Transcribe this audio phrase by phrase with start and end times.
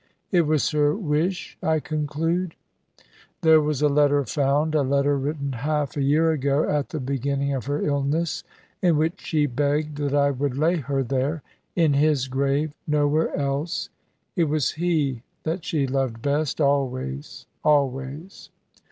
[0.31, 2.55] "It was her wish, I conclude."
[3.43, 7.53] "There was a letter found a letter written half a year ago, at the beginning
[7.53, 8.43] of her illness,
[8.81, 11.43] in which she begged that I would lay her there
[11.75, 13.89] in his grave nowhere else.
[14.35, 18.49] It was he that she loved best, always, always.